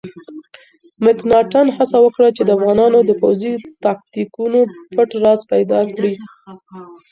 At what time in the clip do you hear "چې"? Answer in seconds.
2.35-2.41